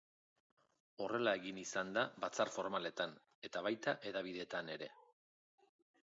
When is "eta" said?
3.49-3.63